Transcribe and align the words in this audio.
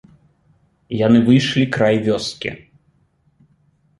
Яны 1.05 1.19
выйшлі 1.27 1.65
край 1.77 1.95
вёскі. 2.07 2.49